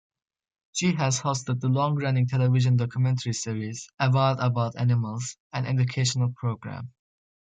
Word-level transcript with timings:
She 0.71 0.93
has 0.93 1.19
hosted 1.21 1.59
the 1.59 1.67
long-running 1.67 2.25
television 2.25 2.75
documentary 2.75 3.33
series 3.33 3.87
"Wild 3.99 4.39
About 4.39 4.75
Animals", 4.75 5.37
an 5.53 5.67
educational 5.67 6.33
program. 6.35 6.91